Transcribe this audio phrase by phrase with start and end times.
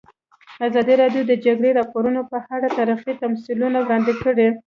[0.67, 4.47] ازادي راډیو د د جګړې راپورونه په اړه تاریخي تمثیلونه وړاندې کړي.